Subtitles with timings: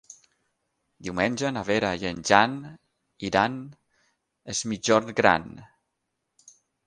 [1.07, 2.55] Diumenge na Vera i en Jan
[3.29, 5.47] iran a Es Migjorn Gran.